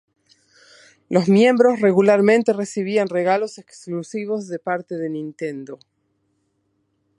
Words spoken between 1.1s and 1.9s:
miembros